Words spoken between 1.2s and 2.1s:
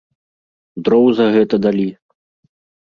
за гэта далі.